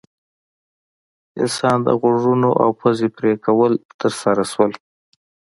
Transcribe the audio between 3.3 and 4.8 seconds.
کول ترسره شول.